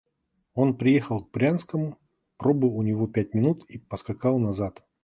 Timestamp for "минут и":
3.35-3.77